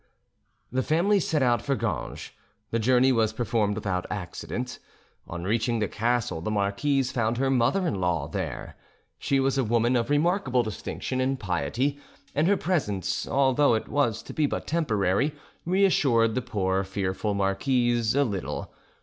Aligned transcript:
The 0.71 0.81
family 0.81 1.19
set 1.19 1.43
out 1.43 1.61
for 1.61 1.75
Ganges; 1.75 2.31
the 2.71 2.79
journey 2.79 3.11
was 3.11 3.33
performed 3.33 3.75
without 3.75 4.07
accident. 4.09 4.79
On 5.27 5.43
reaching 5.43 5.77
the 5.77 5.87
castle, 5.87 6.41
the 6.41 6.49
marquise 6.49 7.11
found 7.11 7.37
her 7.37 7.51
mother 7.51 7.85
in 7.85 8.01
law 8.01 8.27
there; 8.27 8.75
she 9.19 9.39
was 9.39 9.59
a 9.59 9.63
woman 9.63 9.95
of 9.95 10.09
remarkable 10.09 10.63
distinction 10.63 11.21
and 11.21 11.39
piety, 11.39 11.99
and 12.33 12.47
her 12.47 12.57
presence, 12.57 13.27
although 13.27 13.75
it 13.75 13.87
was 13.89 14.23
to 14.23 14.33
be 14.33 14.47
but 14.47 14.65
temporary, 14.65 15.35
reassured 15.67 16.33
the 16.33 16.41
poor 16.41 16.83
fearful 16.83 17.35
marquise 17.35 18.15
a 18.15 18.23
little. 18.23 18.73